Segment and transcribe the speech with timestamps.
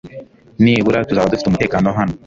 [0.63, 2.13] Nibura tuzaba dufite umutekano hano.